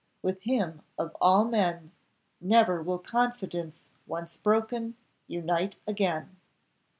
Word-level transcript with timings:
With 0.23 0.41
him, 0.41 0.81
of 0.97 1.15
all 1.21 1.45
men, 1.45 1.91
never 2.39 2.81
will 2.81 2.97
confidence, 2.97 3.85
once 4.07 4.35
broken, 4.35 4.95
unite 5.27 5.75
again. 5.85 6.37